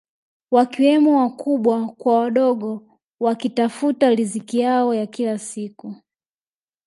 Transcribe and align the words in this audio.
Wakiwemo 0.51 1.17
wakubwa 1.19 1.87
kwa 1.91 2.19
wadogo 2.19 2.99
wakitafuta 3.19 4.09
riziki 4.09 4.59
yao 4.59 4.93
ya 4.95 5.07
kila 5.07 5.39
siku 5.39 5.95